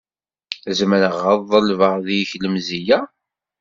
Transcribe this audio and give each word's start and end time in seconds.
Zemreɣ 0.77 1.17
ad 1.33 1.41
ḍelbeɣ 1.51 1.93
deg-k 2.05 2.31
lemzeyya? 2.41 2.99